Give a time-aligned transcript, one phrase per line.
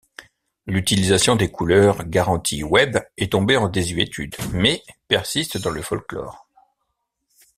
[0.65, 6.47] L'utilisation des couleurs garanties web est tombé en désuétude, mais persiste dans le folklore.